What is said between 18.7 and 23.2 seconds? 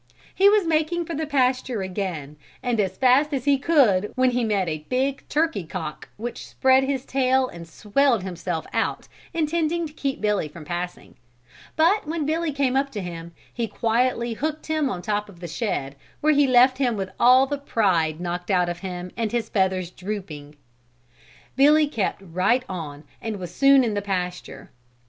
him and his feathers drooping. Billy kept right on